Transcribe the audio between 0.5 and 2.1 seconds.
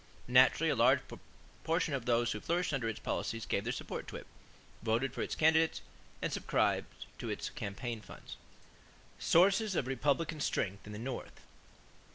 a large portion of